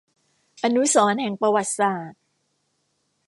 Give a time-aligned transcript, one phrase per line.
[0.63, 2.21] อนุสรณ์แห่งประวัติศาสตร์